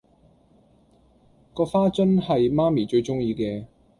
[1.53, 3.67] 嗰花樽係媽咪最鍾意嘅